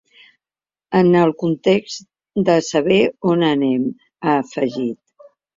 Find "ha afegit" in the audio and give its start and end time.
4.25-5.33